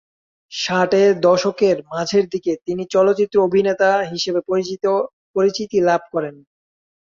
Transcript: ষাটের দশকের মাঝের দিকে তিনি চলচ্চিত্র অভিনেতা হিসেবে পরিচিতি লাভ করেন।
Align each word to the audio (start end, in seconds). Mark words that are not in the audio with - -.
ষাটের 0.51 1.11
দশকের 1.21 1.77
মাঝের 1.91 2.25
দিকে 2.33 2.51
তিনি 2.65 2.83
চলচ্চিত্র 2.93 3.35
অভিনেতা 3.47 3.89
হিসেবে 4.11 4.39
পরিচিতি 5.35 5.77
লাভ 5.89 6.01
করেন। 6.13 6.35